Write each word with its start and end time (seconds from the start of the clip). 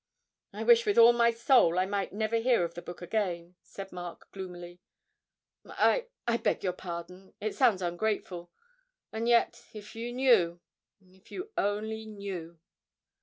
'I 0.53 0.63
wish 0.63 0.87
with 0.87 0.97
all 0.97 1.13
my 1.13 1.29
soul 1.29 1.77
I 1.77 1.85
might 1.85 2.11
never 2.11 2.37
hear 2.37 2.63
of 2.63 2.73
the 2.73 2.81
book 2.81 3.03
again,' 3.03 3.53
said 3.61 3.91
Mark 3.91 4.31
gloomily. 4.31 4.81
'I 5.63 6.07
I 6.27 6.37
beg 6.37 6.63
your 6.63 6.73
pardon! 6.73 7.35
It 7.39 7.53
sounds 7.53 7.83
ungrateful. 7.83 8.49
And 9.11 9.27
yet 9.29 9.63
if 9.75 9.95
you 9.95 10.11
knew 10.11 10.59
if 11.11 11.31
you 11.31 11.51
only 11.55 12.07
knew!' 12.07 12.57